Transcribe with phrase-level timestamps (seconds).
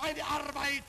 [0.00, 0.82] meine Arbeit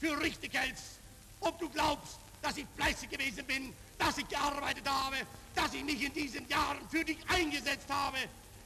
[0.00, 1.00] für richtig hältst,
[1.40, 5.16] ob du glaubst, dass ich fleißig gewesen bin, dass ich gearbeitet habe,
[5.54, 8.18] dass ich mich in diesen Jahren für dich eingesetzt habe,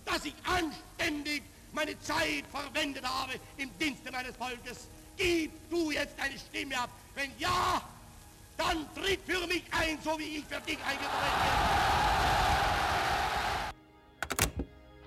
[0.04, 4.88] dass ich anständig meine Zeit verwendet habe im Dienste meines Volkes.
[5.16, 6.90] Gib du jetzt deine Stimme ab.
[7.14, 7.82] Wenn ja,
[8.58, 11.72] dann tritt für mich ein, so wie ich für dich eingetreten bin.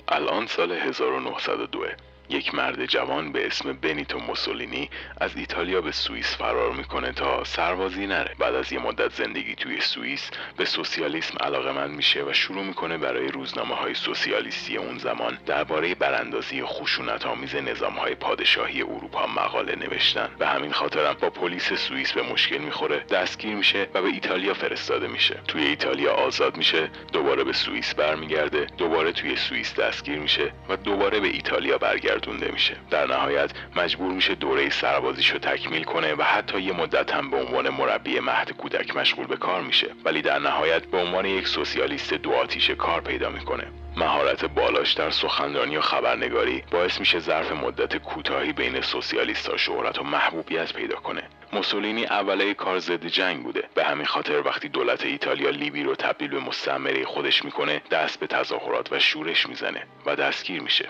[0.07, 1.95] Alonso Alejandro 902
[2.29, 8.07] یک مرد جوان به اسم بنیتو موسولینی از ایتالیا به سوئیس فرار می‌کنه تا سربازی
[8.07, 8.35] نره.
[8.39, 13.27] بعد از یه مدت زندگی توی سوئیس به سوسیالیسم علاقمند میشه و شروع می‌کنه برای
[13.27, 20.29] روزنامه های سوسیالیستی اون زمان درباره براندازی خشونت آمیز نظام های پادشاهی اروپا مقاله نوشتن.
[20.39, 25.07] و همین خاطرم با پلیس سوئیس به مشکل می‌خوره دستگیر میشه و به ایتالیا فرستاده
[25.07, 25.39] میشه.
[25.47, 31.19] توی ایتالیا آزاد میشه دوباره به سوئیس برمیگرده دوباره توی سوئیس دستگیر میشه و دوباره
[31.19, 32.14] به ایتالیا برگرده.
[32.15, 32.75] برگردونده میشه.
[32.89, 37.69] در نهایت مجبور میشه دوره سربازیشو تکمیل کنه و حتی یه مدت هم به عنوان
[37.69, 39.87] مربی مهد کودک مشغول به کار میشه.
[40.05, 43.67] ولی در نهایت به عنوان یک سوسیالیست دو آتیش کار پیدا می‌کنه.
[43.97, 50.03] مهارت بالاش در سخنرانی و خبرنگاری باعث میشه ظرف مدت کوتاهی بین سوسیالیستها شهرت و
[50.03, 51.23] محبوبیت پیدا کنه.
[51.53, 53.63] موسولینی اوله کار ضد جنگ بوده.
[53.75, 58.27] به همین خاطر وقتی دولت ایتالیا لیبی رو تبدیل به مستعمره خودش می‌کنه دست به
[58.27, 60.89] تظاهرات و شورش می‌زنه و دستگیر میشه.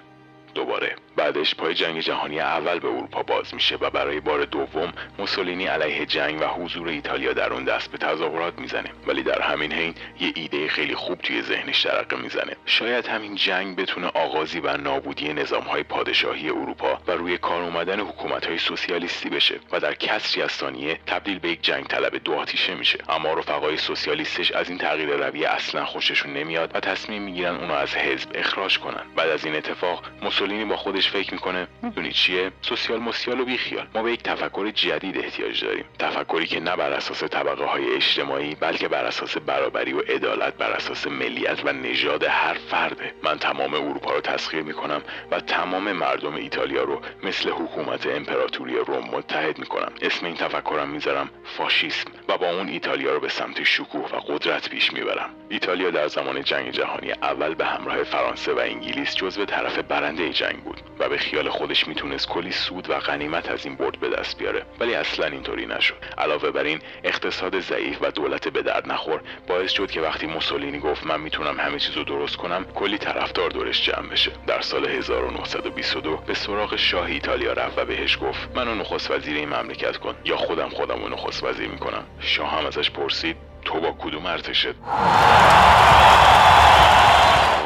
[0.56, 0.96] دوباره.
[1.16, 6.06] بعدش پای جنگ جهانی اول به اروپا باز میشه و برای بار دوم موسولینی علیه
[6.06, 8.92] جنگ و حضور ایتالیا در اون دست به تظاهرات می‌زنه.
[9.08, 12.56] ولی در همین حین یه ایده خیلی خوب توی ذهنش ترقه می‌زنه.
[12.66, 15.36] شاید همین جنگ بتونه آغازی بر نابودی
[15.72, 18.00] های پادشاهی اروپا و روی کار اومدن
[18.48, 22.76] های سوسیالیستی بشه و در کسری از ثانیه تبدیل به یک جنگ طلب دو آتیشه
[22.76, 23.00] میشه.
[23.10, 27.96] اما رفقای سوسیالیستش از این تغییر رویه اصلا خوششون نمیاد و تصمیم می‌گیرن اونو از
[27.96, 29.04] حزب اخراج کنن.
[29.16, 30.04] بعد از این اتفاق
[30.46, 31.68] با خودش فکر می‌کنه.
[31.82, 33.88] می‌دونی چیه؟ سوسیال موسیال و بیخیال.
[33.96, 35.86] ما به یک تفکر جدید احتیاج داریم.
[36.00, 40.72] تفکری که نه بر اساس طبقه های اجتماعی بلکه بر اساس برابری و عدالت بر
[40.72, 43.14] اساس ملیت و نژاد هر فرده.
[43.24, 49.10] من تمام اروپا رو تسخیر می‌کنم و تمام مردم ایتالیا رو مثل حکومت امپراتوری روم
[49.12, 49.92] متحد می‌کنم.
[50.02, 54.70] اسم این تفکرم می‌ذارم فاشیسم و با اون ایتالیا رو به سمت شکوه و قدرت
[54.70, 55.30] پیش می‌برم.
[55.50, 60.64] ایتالیا در زمان جنگ جهانی اول به همراه فرانسه و انگلیس جزو طرف برنده جنگ
[60.64, 64.38] بود و به خیال خودش می‌تونست کلی سود و غنیمت از این برد به دست
[64.38, 64.66] بیاره.
[64.80, 65.96] ولی اصلا اینطوری نشد.
[66.18, 69.22] علاوه بر این اقتصاد ضعیف و دولت به درد نخور.
[69.48, 73.86] باعث شد که وقتی موسولینی گفت من می‌تونم همه چیزو درست کنم کلی طرفدار دورش
[73.86, 74.32] جمع بشه.
[74.48, 79.50] در سال 1922 به سراغ شاه ایتالیا رفت و بهش گفت منو نخست وزیر این
[79.50, 82.04] مملکت کن یا خودم خودم رو نخست وزیر می‌کنم.
[82.20, 84.76] شاه هم ازش پرسید تو با کدوم ارتشت؟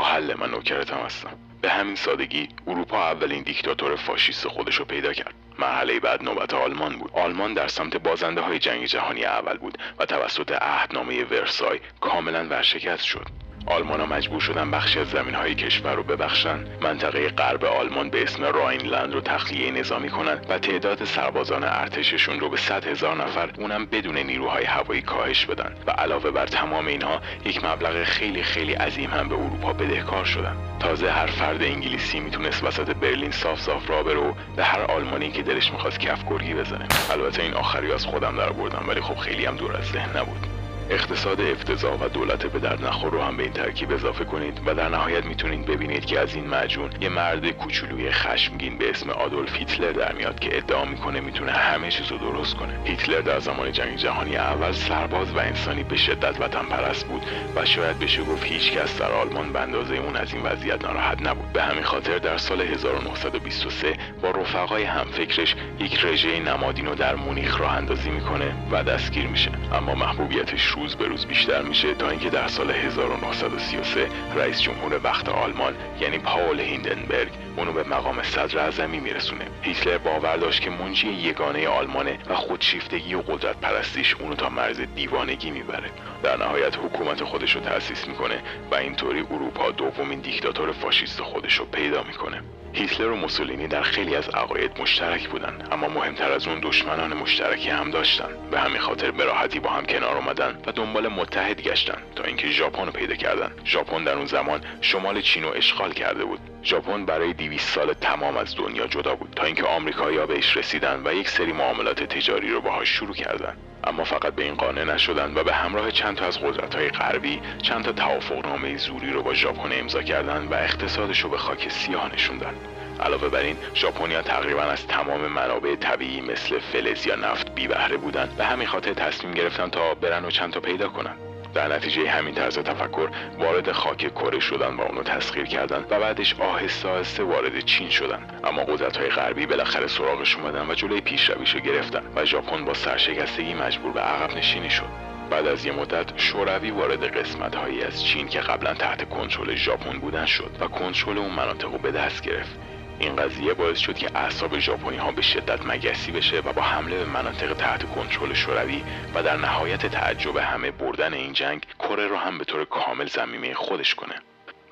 [0.03, 1.48] حل من نوکرتم هستم.
[1.61, 5.33] به همین سادگی اروپا اولین دیکتاتور فاشیست خودش رو پیدا کرد.
[5.59, 7.11] مرحله بعد نوبت آلمان بود.
[7.13, 13.03] آلمان در سمت بازنده های جنگ جهانی اول بود و توسط عهدنامه ورسای کاملا ورشکست
[13.03, 13.25] شد.
[13.69, 16.65] آلمان ها مجبور شدن بخشی از زمین های کشور رو ببخشن.
[16.81, 22.49] منطقه غرب آلمان به اسم راینلند رو تخلیه نظامی کنند و تعداد سربازان ارتششون رو
[22.49, 25.75] به 100 هزار نفر اونم بدون نیروهای هوایی کاهش بدن.
[25.87, 30.55] و علاوه بر تمام اینها یک مبلغ خیلی خیلی عظیم هم به اروپا بدهکار شدن.
[30.79, 35.43] تازه هر فرد انگلیسی می‌تونست وسط برلین صاف صاف را برو به هر آلمانی که
[35.43, 36.87] دلش می‌خواست کف گرگی بزنه.
[37.11, 40.58] البته این آخری از خودم در بردم ولی خب خیلی هم دور از ذهن نبود.
[40.89, 44.73] اقتصاد افتضاح و دولت به در نخور رو هم به این ترکیب اضافه کنید و
[44.73, 49.55] در نهایت می‌تونید ببینید که از این معجون یه مرد کوچولوی خشمگین به اسم آدولف
[49.55, 52.79] هیتلر در میاد که ادعا می‌کنه می‌تونه همه چیز رو درست کنه.
[52.85, 57.21] هیتلر در زمان جنگ جهانی اول سرباز و انسانی به شدت وطن پرست بود
[57.55, 61.27] و شاید بشه گفت هیچ کس در آلمان به اندازه اون از این وضعیت ناراحت
[61.27, 61.53] نبود.
[61.53, 67.59] به همین خاطر در سال 1923 با رفقای همفکرش یک رژه نمادین رو در مونیخ
[67.61, 69.51] راه اندازی می‌کنه و دستگیر میشه.
[69.73, 75.29] اما محبوبیتش روز به روز بیشتر میشه تا اینکه در سال 1933 رئیس جمهور وقت
[75.29, 79.45] آلمان یعنی پاول هیندنبرگ اونو به مقام صدر اعظمی میرسونه.
[79.61, 84.81] هیتلر باور داشت که منجی یگانه آلمانه و خودشیفتگی و قدرت پرستیش اونو تا مرز
[84.95, 85.89] دیوانگی می‌بره.
[86.23, 88.41] در نهایت حکومت خودش رو تأسیس می‌کنه
[88.71, 92.41] و اینطوری اروپا دومین دیکتاتور فاشیست خودش رو پیدا می‌کنه.
[92.73, 97.69] هیتلر و موسولینی در خیلی از عقاید مشترک بودن اما مهمتر از اون دشمنان مشترکی
[97.69, 98.29] هم داشتن.
[98.51, 102.49] به همین خاطر به راحتی با هم کنار اومدن و دنبال متحد گشتن تا اینکه
[102.49, 103.51] ژاپن رو پیدا کردن.
[103.65, 106.39] ژاپن در اون زمان شمال چین رو اشغال کرده بود.
[106.63, 111.13] ژاپن برای 200 سال تمام از دنیا جدا بود تا اینکه آمریکایی‌ها بهش رسیدن و
[111.13, 113.57] یک سری معاملات تجاری رو باهاش شروع کردن.
[113.89, 117.83] اما فقط به این قانع نشدن و به همراه چند تا از قدرت‌های غربی چند
[117.83, 122.53] تا توافقنامه زوری رو با ژاپن امضا کردن و اقتصادش رو به خاک سیاه نشوندن.
[122.99, 127.97] علاوه بر این ژاپنیا تقریبا از تمام منابع طبیعی مثل فلز یا نفت بی بهره
[127.97, 131.28] بودن به همین خاطر تصمیم گرفتن تا برن و چند تا پیدا کنن.
[131.53, 133.09] در نتیجه همین طرز تفکر
[133.39, 138.19] وارد خاک کره شدن و اونو تسخیر کردن و بعدش آهسته آهسته وارد چین شدن.
[138.43, 142.73] اما قدرت های غربی بالاخره سراغش اومدن و جلوی پیشرویش رو گرفتن و ژاپن با
[142.73, 145.09] سرشکستگی مجبور به عقب نشینی شد.
[145.29, 149.99] بعد از یه مدت شوروی وارد قسمت هایی از چین که قبلا تحت کنترل ژاپن
[149.99, 152.59] بودن شد و کنترل اون مناطق رو به دست گرفت.
[152.99, 156.97] این قضیه باعث شد که اعصاب ژاپنی ها به شدت مگسی بشه و با حمله
[156.97, 158.83] به مناطق تحت کنترل شوروی
[159.15, 163.53] و در نهایت تعجب همه بردن این جنگ کره رو هم به طور کامل زمینه
[163.53, 164.15] خودش کنه.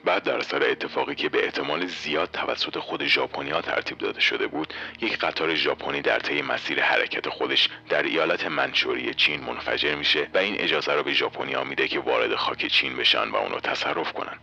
[0.05, 4.73] بعد در اثر اتفاقی که به احتمال زیاد توسط خود ژاپنیا ترتیب داده شده بود
[5.01, 10.37] یک قطار ژاپنی در طی مسیر حرکت خودش در ایالت منچوری چین منفجر میشه و
[10.37, 14.37] این اجازه رو به ژاپنیا میده که وارد خاک چین بشن و اونو تصرف کنن.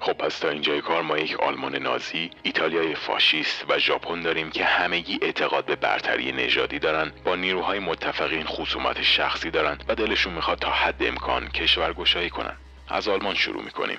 [0.00, 4.64] خب پس تا اینجای کار ما یک آلمان نازی، ایتالیای فاشیست و ژاپن داریم که
[4.64, 10.58] همگی اعتقاد به برتری نژادی دارن با نیروهای متفقین خصومت شخصی دارن و دلشون می‌خواد
[10.58, 12.56] تا حد امکان کشورگشایی کنن.
[12.88, 13.98] از آلمان شروع می‌کنیم.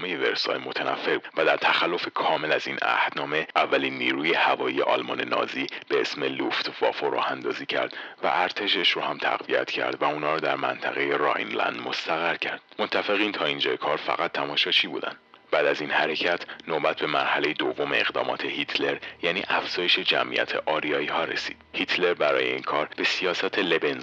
[0.00, 5.66] عهدنامه ورسای متنفر و در تخلف کامل از این عهدنامه اولین نیروی هوایی آلمان نازی
[5.88, 10.34] به اسم لوفت وافو راه اندازی کرد و ارتشش رو هم تقویت کرد و اونا
[10.34, 12.60] رو در منطقه راینلند مستقر کرد.
[12.78, 15.16] متفقین تا اینجای کار فقط تماشاچی بودن.
[15.52, 21.24] بعد از این حرکت نوبت به مرحله دوم اقدامات هیتلر یعنی افزایش جمعیت آریایی ها
[21.24, 21.56] رسید.
[21.72, 23.58] هیتلر برای این کار به سیاست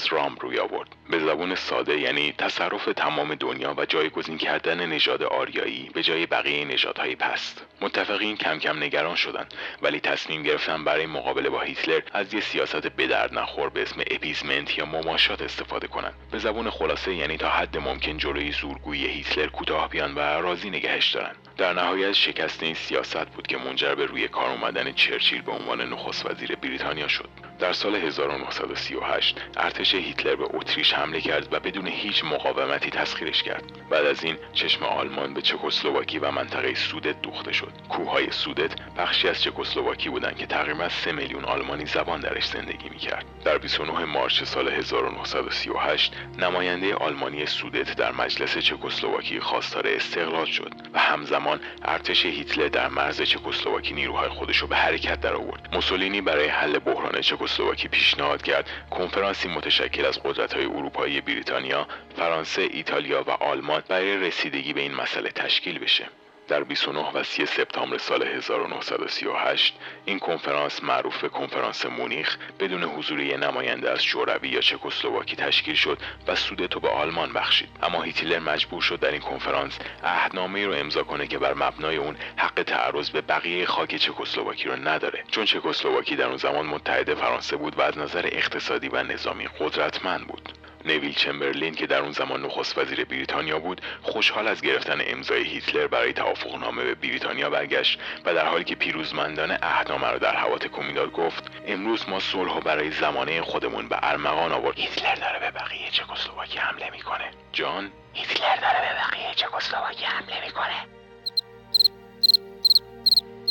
[0.10, 0.90] رام روی آورد.
[1.10, 6.66] به زبون ساده یعنی تصرف تمام دنیا و جایگزین کردن نژاد آریایی به جای بقیه
[6.66, 7.66] نژادهای پست.
[7.82, 12.88] متفقین کم کم نگران شدند ولی تصمیم گرفتن برای مقابله با هیتلر از یه سیاست
[12.88, 16.14] به درد نخور به اسم اپیزمنت یا مماشات استفاده کنند.
[16.32, 21.12] به زبون خلاصه یعنی تا حد ممکن جلوی زورگویی هیتلر کوتاه بیان و راضی نگهش
[21.12, 25.52] دارن در نهایت شکست این سیاست بود که منجر به روی کار اومدن چرچیل به
[25.52, 27.47] عنوان نخست وزیر بریتانیا شد.
[27.60, 33.64] در سال 1938 ارتش هیتلر به اتریش حمله کرد و بدون هیچ مقاومتی تسخیرش کرد.
[33.90, 37.72] بعد از این چشم آلمان به چکسلواکی و منطقه سودت دوخته شد.
[37.90, 43.26] کوههای سودت بخشی از چکسلواکی بودند که تقریبا 3 میلیون آلمانی زبان درش زندگی می‌کرد.
[43.44, 51.00] در 29 مارچ سال 1938 نماینده آلمانی سودت در مجلس چکسلواکی خواستار استقلال شد و
[51.00, 56.48] همزمان ارتش هیتلر در مرز چکسلواکی نیروهای خودش رو به حرکت در آورد موسولینی برای
[56.48, 57.47] حل بحران چکسلواکی
[57.92, 61.88] پیشنهاد کرد کنفرانسی متشکل از قدرت‌های اروپایی بریتانیا،
[62.18, 66.06] فرانسه، ایتالیا و آلمان برای رسیدگی به این مسئله تشکیل بشه.
[66.48, 73.20] در 29 و 30 سپتامبر سال 1938 این کنفرانس معروف به کنفرانس مونیخ بدون حضور
[73.20, 77.70] یک نماینده از شوروی یا چکسلواکی تشکیل شد و سودتو به آلمان بخشید.
[77.84, 82.16] اما هیتلر مجبور شد در این کنفرانس عهدنامه رو امضا کنه که بر مبنای اون
[82.38, 85.24] حق تعرض به بقیه خاک چکسلواکی رو نداره.
[85.32, 90.28] چون چکسلواکی در اون زمان متحد فرانسه بود و از نظر اقتصادی و نظامی قدرتمند
[90.28, 90.57] بود.
[90.88, 95.88] نویل چمبرلین که در اون زمان نخست وزیر بریتانیا بود خوشحال از گرفتن امضای هیتلر
[95.88, 101.12] برای توافقنامه به بریتانیا برگشت و در حالی که پیروزمندانه عهدنامه را در هواتکو می‌داد
[101.12, 104.78] گفت امروز ما صلح و برای زمانه خودمون به ارمغان آورد.
[104.78, 107.32] هیتلر داره به بقیه چکسلواکی حمله می‌کنه.
[107.52, 110.97] جان؟ هیتلر داره به بقیه چکسلواکی حمله می‌کنه.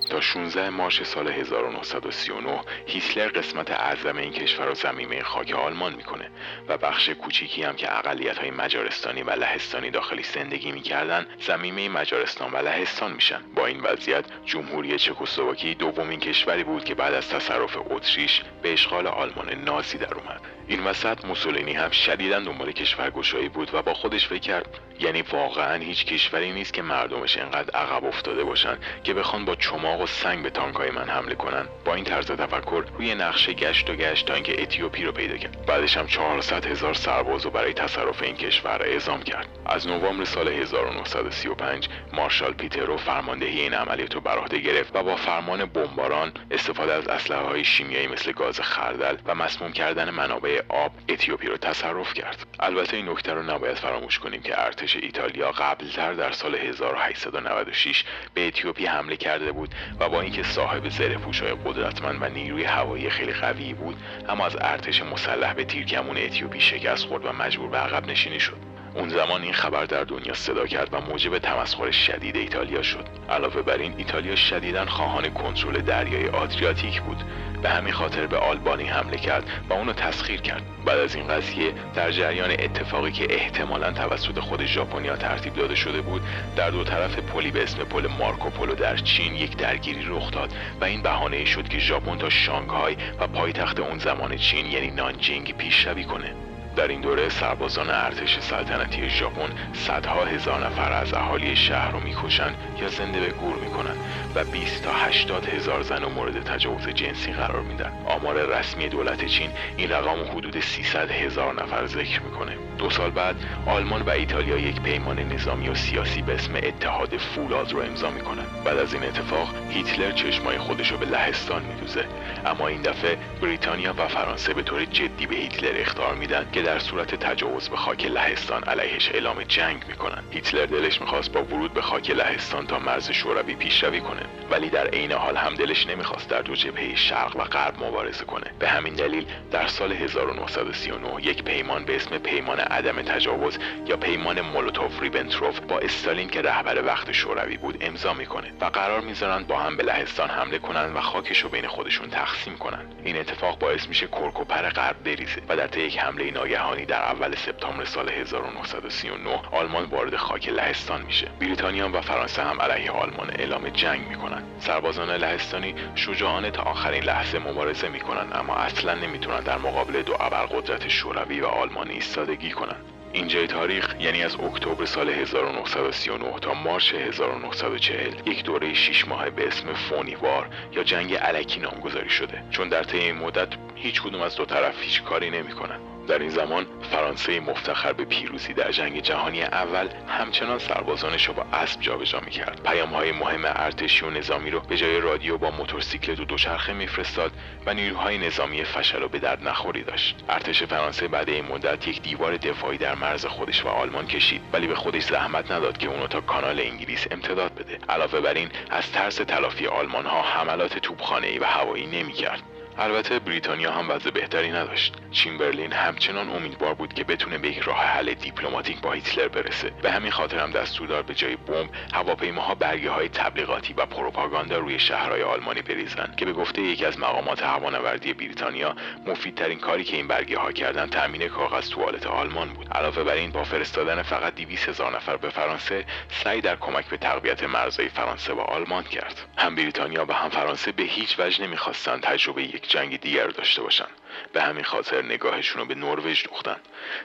[0.07, 6.31] تا 16 مارچ سال 1939 هیتلر قسمت اعظم این کشور را زمینه خاک آلمان می‌کنه
[6.69, 12.53] و بخش کوچیکی هم که اقلیت های مجارستانی و لهستانی داخلی زندگی می‌کردن زمینه مجارستان
[12.53, 13.41] و لهستان میشن.
[13.55, 19.07] با این وضعیت جمهوری چکسلواکی دومین کشوری بود که بعد از تصرف اتریش به اشغال
[19.07, 20.41] آلمان نازی در اومد.
[20.69, 24.81] این وسط موسولینی هم شدیدا دنبال کشورگشایی بود و با خودش فکر کرد.
[25.01, 29.55] یعنی واقعا هیچ کشوری نیست که مردمش انقدر عقب افتاده باشن که بخوان با
[29.97, 33.91] چماق و سنگ به تانکای من حمله کنن با این طرز تفکر روی نقشه گشت
[33.91, 35.67] و گشت تا اتیوپی رو پیدا کرد.
[35.67, 39.47] بعدش هم 400 هزار سرباز رو برای تصرف این کشور اعزام کرد.
[39.67, 45.17] از نوامبر سال 1935 مارشال پیترو فرماندهی این عملیات رو بر عهده گرفت و با
[45.17, 50.93] فرمان بمباران استفاده از اسلحه های شیمیایی مثل گاز خردل و مسموم کردن منابع آب
[51.09, 52.47] اتیوپی رو تصرف کرد.
[52.61, 58.47] البته این نکته رو نباید فراموش کنیم که ارتش ایتالیا قبلتر در سال 1896 به
[58.47, 63.33] اتیوپی حمله کرده بود و با اینکه صاحب زره های قدرتمند و نیروی هوایی خیلی
[63.33, 63.97] قوی بود
[64.28, 68.75] اما از ارتش مسلح به تیرکمون اتیوپی شکست خورد و مجبور به عقب نشینی شد.
[68.97, 73.05] اون زمان این خبر در دنیا صدا کرد و موجب تمسخر شدید ایتالیا شد.
[73.31, 77.17] علاوه بر این ایتالیا شدیدا خواهان کنترل دریای آدریاتیک بود.
[77.62, 80.62] به همین خاطر به آلبانی حمله کرد و اونو تسخیر کرد.
[80.85, 86.00] بعد از این قضیه در جریان اتفاقی که احتمالا توسط خود ژاپنیا ترتیب داده شده
[86.00, 86.23] بود
[86.57, 90.85] در دو طرف پلی به اسم پل مارکوپولو در چین یک درگیری رخ داد و
[90.85, 96.05] این بهانه شد که ژاپن تا شانگهای و پایتخت اون زمان چین یعنی نانجینگ پیشروی
[96.05, 96.35] کنه.
[96.76, 102.54] در این دوره سربازان ارتش سلطنتی ژاپن صدها هزار نفر از اهالی شهر رو می‌کشن
[102.80, 103.97] یا زنده به گور می‌کنن
[104.35, 107.92] و 20 تا 80 هزار زن رو مورد تجاوز جنسی قرار میدن.
[108.06, 112.56] آمار رسمی دولت چین این رقم حدود 300 هزار نفر ذکر می‌کنه.
[112.78, 117.73] دو سال بعد آلمان و ایتالیا یک پیمان نظامی و سیاسی به اسم اتحاد فولاد
[117.73, 118.45] رو امضا می‌کنن.
[118.64, 122.04] بعد از این اتفاق هیتلر چشمای خودش رو به لهستان میدوزه.
[122.47, 126.78] اما این دفعه بریتانیا و فرانسه به طور جدی به هیتلر اختار میدن که در
[126.78, 130.23] صورت تجاوز به خاک لهستان علیهش اعلام جنگ می‌کنن.
[130.30, 134.23] هیتلر دلش می‌خواست با ورود به خاک لهستان تا مرز شوروی پیشروی کنه.
[134.50, 138.50] ولی در عین حال هم دلش نمی‌خواست در دو جبهه شرق و غرب مبارزه کنه.
[138.58, 144.40] به همین دلیل در سال 1939 یک پیمان به اسم پیمان عدم تجاوز یا پیمان
[144.40, 149.58] مولوتوف ریبنتروف با استالین که رهبر وقت شوروی بود امضا می‌کنه و قرار می‌ذارن با
[149.58, 152.87] هم به لهستان حمله کنن و خاکش رو بین خودشون تقسیم کنن.
[153.04, 157.35] این اتفاق باعث میشه کرکوپر غرب بریزه و در طی یک حمله ناگهانی در اول
[157.35, 161.29] سپتامبر سال 1939 آلمان وارد خاک لهستان میشه.
[161.41, 164.43] بریتانیا و فرانسه هم علیه آلمان اعلام جنگ می‌کنن.
[164.59, 170.89] سربازان لهستانی شجاعانه تا آخرین لحظه مبارزه می‌کنن اما اصلا نمی‌تونن در مقابل دو ابرقدرت
[170.89, 172.77] شوروی و آلمانی ایستادگی کنن.
[173.13, 179.47] اینجای تاریخ یعنی از اکتبر سال 1939 تا مارچ 1940 یک دوره 6 ماه به
[179.47, 182.43] اسم فونیوار یا جنگ علکی نامگذاری شده.
[182.51, 185.86] چون در طی این مدت هیچ کدوم از دو طرف هیچ کاری نمی‌کنن.
[186.07, 191.43] در این زمان فرانسه مفتخر به پیروزی در جنگ جهانی اول همچنان سربازانش را با
[191.53, 192.63] اسب جابجا می‌کرد.
[192.63, 197.33] پیام های مهم ارتشی و نظامی رو به جای رادیو با موتورسیکلت و دوچرخه میفرستاد
[197.67, 200.17] و نیروهای نظامی فشل و به درد نخوری داشت.
[200.29, 204.67] ارتش فرانسه بعد این مدت یک دیوار دفاعی در مرز خودش و آلمان کشید ولی
[204.67, 207.79] به خودش زحمت نداد که اونو تا کانال انگلیس امتداد بده.
[207.89, 212.43] علاوه بر این از ترس تلافی آلمان ها حملات توپخانه و هوایی نمی‌کرد.
[212.78, 214.95] البته بریتانیا هم وضع بهتری نداشت.
[215.11, 219.71] چیمبرلین همچنان امیدوار بود که بتونه به یک راه حل دیپلماتیک با هیتلر برسه.
[219.71, 224.59] به همین خاطر هم دستور داد به جای بمب هواپیماها برگه های تبلیغاتی و پروپاگاندا
[224.59, 229.97] روی شهرهای آلمانی بریزن که به گفته یکی از مقامات هوانوردی بریتانیا مفیدترین کاری که
[229.97, 232.68] این برگه ها کردن تامین کاغذ توالت آلمان بود.
[232.73, 236.97] علاوه بر این با فرستادن فقط 200 هزار نفر به فرانسه سعی در کمک به
[236.97, 239.21] تقویت مرزهای فرانسه و آلمان کرد.
[239.37, 243.87] هم بریتانیا و هم فرانسه به هیچ وجه نمی‌خواستند تجربه جنگ دیگر داشته باشن.
[244.32, 246.56] به همین خاطر نگاهشون رو به نروژ دوختن.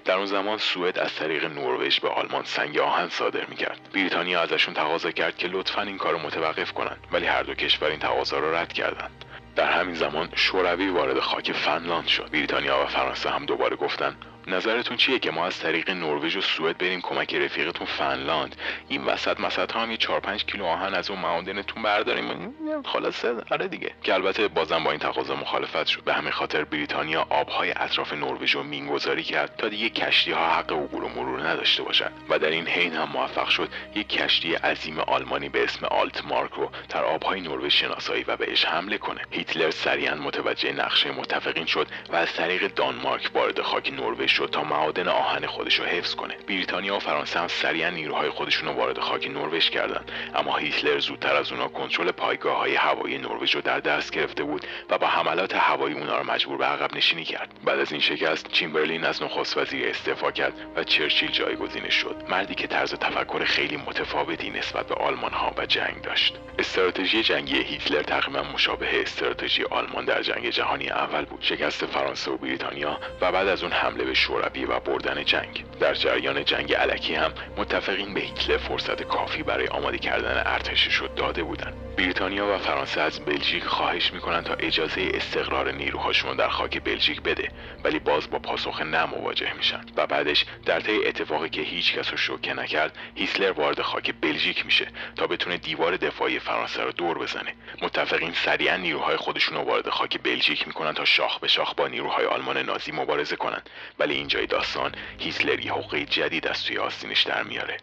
[0.05, 3.89] در اون زمان سوئد از طریق نروژ به آلمان سنگ آهن صادر می‌کرد.
[3.93, 7.99] بریتانیا ازشون تقاضا کرد که لطفا این کار متوقف کنن ولی هر دو کشور این
[7.99, 9.25] تقاضا رو رد کردند.
[9.55, 12.31] در همین زمان شوروی وارد خاک فنلاند شد.
[12.31, 14.17] بریتانیا و فرانسه هم دوباره گفتن
[14.47, 18.55] نظرتون چیه که ما از طریق نروژ و سوئد بریم کمک رفیقتون فنلاند؟
[18.87, 22.55] این وسط مسط هم یه 4 5 کیلو آهن از اون معادنتون برداریم.
[22.85, 23.91] خلاصه آره دیگه.
[24.03, 26.03] که البته بازم با این تقاضا مخالفت شد.
[26.03, 30.71] به همین خاطر بریتانیا آبهای اطراف نروژ رو مینگذاری کرد تا دیگه کشتی ها حق
[30.71, 34.99] عبور و مرور نداشته باشند و در این حین هم موفق شد یک کشتی عظیم
[34.99, 39.21] آلمانی به اسم آلتمارک رو در آبهای نروژ شناسایی و بهش حمله کنه.
[39.31, 44.63] هیتلر سریعا متوجه نقشه متفقین شد و از طریق دانمارک وارد خاک نروژ شد تا
[44.63, 46.35] معادن آهن خودش رو حفظ کنه.
[46.47, 51.35] بریتانیا و فرانسه هم سریعا نیروهای خودشون رو وارد خاک نروژ کردند اما هیتلر زودتر
[51.35, 55.55] از اونا کنترل پایگاه های هوایی نروژ رو در دست گرفته بود و با حملات
[55.55, 57.49] هوایی اونا رو مجبور به عقب نشینی کرد.
[57.65, 62.23] بعد از این شکست چیمبرلین از نخست وزیر استعفا کرد و چرچیل جایگزینش شد.
[62.29, 66.35] مردی که طرز تفکر خیلی متفاوتی نسبت به آلمان ها و جنگ داشت.
[66.59, 71.41] استراتژی جنگی هیتلر تقریبا مشابه استراتژی آلمان در جنگ جهانی اول بود.
[71.41, 75.65] شکست فرانسه و بریتانیا و بعد از اون حمله به شوروی و بردن جنگ.
[75.79, 81.43] در جریان جنگ علکی هم متفقین به هیتلر فرصت کافی برای آماده کردن ارتشش داده
[81.43, 81.90] بودند.
[81.97, 87.51] بریتانیا و فرانسه از بلژیک خواهش می‌کنند تا اجازه استقرار نیروهاشون در خاک بلژیک بده
[87.83, 89.81] ولی باز با پاسخ نه مواجه میشن.
[89.97, 94.65] و بعدش در طی اتفاقی که هیچ کس رو شوکه نکرد هیتلر وارد خاک بلژیک
[94.65, 97.53] میشه تا بتونه دیوار دفاعی فرانسه رو دور بزنه.
[97.81, 102.25] متفقین سریعا نیروهای خودشون رو وارد خاک بلژیک می‌کنن تا شاخ به شاخ با نیروهای
[102.25, 103.69] آلمان نازی مبارزه کنند
[103.99, 107.77] ولی اینجای داستان هیتلر یه حقه جدید از توی آستینش در میاره.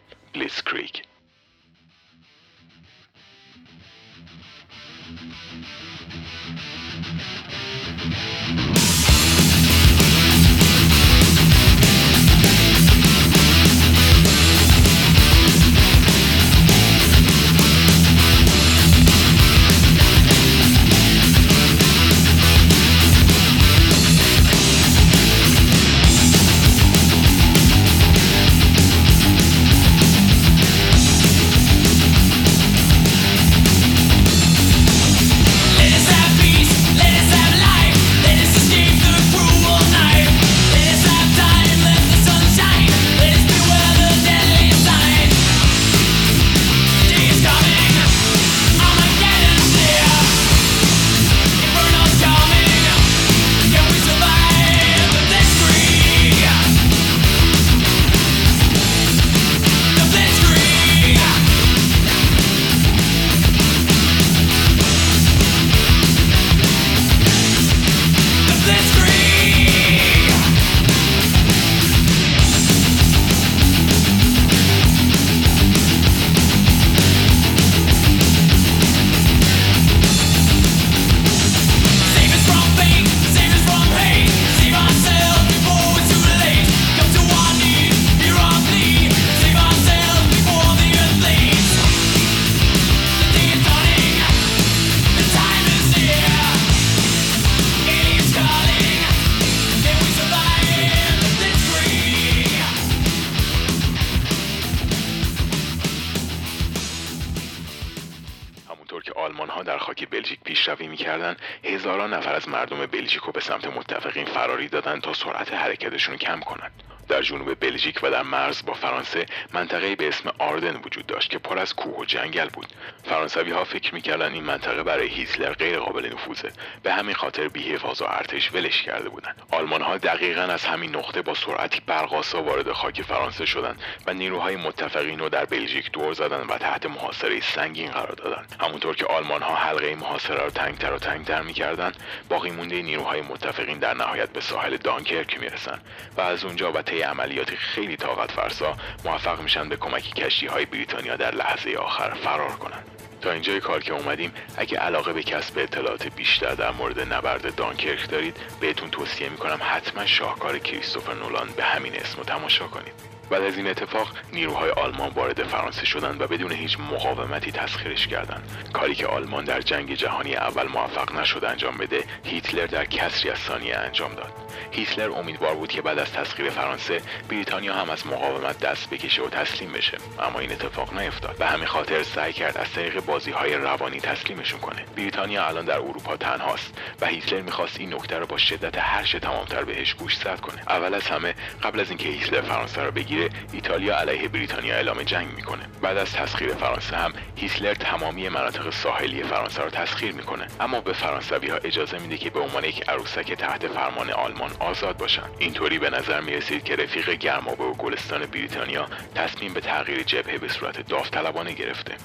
[110.05, 116.17] Blitzkrieg هزاران نفر از مردم بلژیک رو به سمت متفقین فراری دادن تا سرعت حرکتشون
[116.17, 116.83] کم کنند.
[117.09, 121.37] در جنوب بلژیک و در مرز با فرانسه منطقه به اسم آردن وجود داشت که
[121.37, 122.67] پر از کوه و جنگل بود.
[123.03, 126.51] فرانسوی ها فکر می‌کردن این منطقه برای هیتلر غیر قابل نفوذه.
[126.83, 131.21] به همین خاطر بیحفاظ و ارتش ولش کرده بودند آلمان ها دقیقا از همین نقطه
[131.21, 136.41] با سرعتی برق‌آسا وارد خاک فرانسه شدند و نیروهای متفقین رو در بلژیک دور زدن
[136.49, 140.99] و تحت محاصره سنگین قرار دادند همونطور که آلمان ها حلقه محاصره را تنگتر و
[140.99, 141.97] تنگتر می‌کردند
[142.29, 145.81] باقی مونده نیروهای متفقین در نهایت به ساحل دانکرک می‌رسند
[146.17, 151.15] و از اونجا و عملیاتی خیلی طاقت فرسا موفق میشن به کمک کشتی های بریتانیا
[151.15, 152.85] در لحظه آخر فرار کنند
[153.21, 158.09] تا اینجای کار که اومدیم اگه علاقه به کسب اطلاعات بیشتر در مورد نبرد دانکرک
[158.09, 163.18] دارید بهتون توصیه می‌کنم حتما شاهکار کریستوفر نولان به همین اسم تماشا کنید.
[163.29, 168.69] بعد از این اتفاق نیروهای آلمان وارد فرانسه شدند و بدون هیچ مقاومتی تسخیرش کردند.
[168.73, 173.37] کاری که آلمان در جنگ جهانی اول موفق نشد انجام بده هیتلر در کسری از
[173.37, 174.33] ثانیه انجام داد.
[174.71, 179.29] هیتلر امیدوار بود که بعد از تسخیر فرانسه بریتانیا هم از مقاومت دست بکشه و
[179.29, 179.97] تسلیم بشه.
[180.19, 184.59] اما این اتفاق نیفتاد به همین خاطر سعی کرد از طریق بازی های روانی تسلیمشون
[184.59, 184.85] کنه.
[184.95, 189.63] بریتانیا الان در اروپا تنهاست و هیتلر می‌خواست این نکته رو با شدت هرچه تمامتر
[189.63, 190.61] بهش گوشزد کنه.
[190.67, 193.18] اول از همه قبل از اینکه هیتلر فرانسه رو بگیره
[193.53, 195.63] ایتالیا علیه بریتانیا اعلام جنگ می‌کنه.
[195.81, 200.47] بعد از تسخیر فرانسه هم هیتلر تمامی مناطق ساحلی فرانسه رو تسخیر می‌کنه.
[200.59, 204.97] اما به فرانسوی ها اجازه میده که به عنوان یک عروسک تحت فرمان آلمان آزاد
[204.97, 210.03] باشند اینطوری به نظر می رسید که رفیق گرمابه و گلستان بریتانیا تصمیم به تغییر
[210.03, 211.95] جبهه به صورت داوطلبانه گرفته.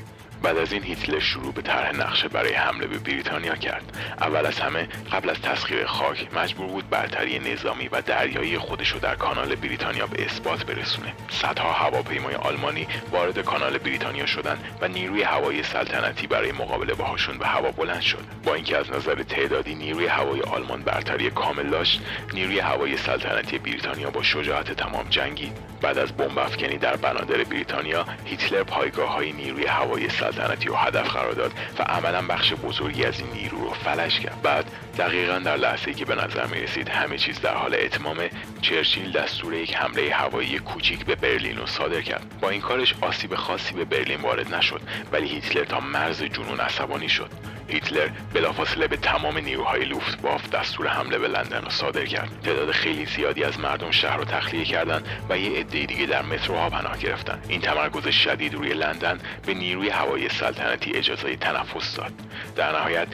[0.45, 3.99] بعد از این هیتلر شروع به طرح نقشه برای حمله به بریتانیا کرد.
[4.21, 8.99] اول از همه قبل از تسخیر خاک مجبور بود برتری نظامی و دریایی خودش رو
[8.99, 11.13] در کانال بریتانیا به اثبات برسونه.
[11.31, 17.47] صدها هواپیمای آلمانی وارد کانال بریتانیا شدند و نیروی هوایی سلطنتی برای مقابله باهاشون به
[17.47, 18.25] هوا بلند شد.
[18.45, 22.01] با اینکه از نظر تعدادی نیروی هوایی آلمان برتری کامل داشت
[22.35, 25.75] نیروی هوایی سلطنتی بریتانیا با شجاعت تمام جنگید.
[25.85, 30.09] بعد از بمب افکنی در بنادر بریتانیا هیتلر پایگاه های نیروی هوایی
[30.41, 34.43] رو هدف قرار داد و عملا بخش بزرگی از این نیرو رو فلج کرد.
[34.43, 34.65] بعد
[34.99, 38.31] دقیقا در لحظه که به نظر می رسید همه چیز در حال اتمامه
[38.63, 42.39] چرچیل دستور یک حمله هوایی کوچیک به برلین رو صادر کرد.
[42.41, 44.81] با این کارش آسیب خاصی به برلین وارد نشد
[45.13, 47.31] ولی هیتلر تا مرز جنون عصبانی شد.
[47.69, 49.85] هیتلر بلافاصله به تمام نیروهای
[50.23, 52.41] باف دستور حمله به لندن را صادر کرد.
[52.43, 56.71] تعداد خیلی زیادی از مردم شهر را تخلیه کردند و یه عده دیگه در متروها
[56.71, 57.43] پناه گرفتن.
[57.49, 62.13] این تمرکز شدید روی لندن به نیروی هوایی سلطنتی اجازه تنفس داد.
[62.57, 63.09] در نهایت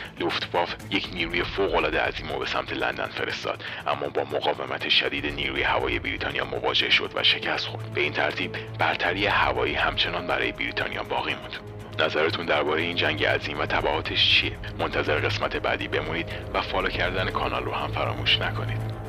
[0.52, 5.98] باف یک نیروی فوقالعاده عظیم به سمت لندن فرستاد اما با مقاومت شدید نیروی هوایی
[5.98, 7.94] بریتانیا مواجه شد و شکست خورد.
[7.94, 11.69] به این ترتیب برتری هوایی همچنان برای بریتانیا باقی موند.
[12.00, 17.30] نظرتون درباره این جنگ عظیم و تبعاتش چیه؟ منتظر قسمت بعدی بمونید و فالو کردن
[17.30, 18.99] کانال رو هم فراموش نکنید.